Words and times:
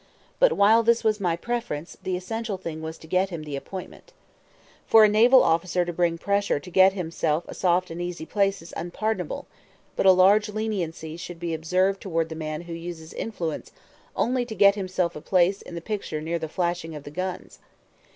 But 0.39 0.53
while 0.53 0.81
this 0.81 1.03
was 1.03 1.19
my 1.19 1.35
preference, 1.35 1.95
the 2.01 2.17
essential 2.17 2.57
thing 2.57 2.81
was 2.81 2.97
to 2.97 3.05
get 3.05 3.29
him 3.29 3.43
the 3.43 3.55
appointment. 3.55 4.13
For 4.87 5.03
a 5.03 5.07
naval 5.07 5.43
officer 5.43 5.85
to 5.85 5.93
bring 5.93 6.17
pressure 6.17 6.59
to 6.59 6.69
get 6.71 6.93
himself 6.93 7.43
a 7.47 7.53
soft 7.53 7.91
and 7.91 8.01
easy 8.01 8.25
place 8.25 8.63
is 8.63 8.73
unpardonable; 8.75 9.45
but 9.95 10.07
a 10.07 10.11
large 10.11 10.49
leniency 10.49 11.17
should 11.17 11.39
be 11.39 11.53
observed 11.53 12.01
toward 12.01 12.29
the 12.29 12.35
man 12.35 12.61
who 12.61 12.73
uses 12.73 13.13
influence 13.13 13.71
only 14.15 14.43
to 14.43 14.55
get 14.55 14.73
himself 14.73 15.15
a 15.15 15.21
place 15.21 15.61
in 15.61 15.75
the 15.75 15.81
picture 15.81 16.19
near 16.19 16.39
the 16.39 16.49
flashing 16.49 16.95
of 16.95 17.03
the 17.03 17.11
guns. 17.11 17.59